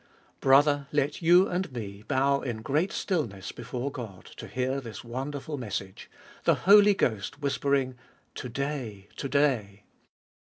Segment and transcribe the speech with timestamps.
[0.23, 0.39] /.
[0.41, 5.59] Brother, let you and me bow in great stillness before Qod to hear this wonderful
[5.59, 6.09] message:
[6.43, 7.93] the Holy Ghost whispering,
[8.33, 9.83] To day, To day.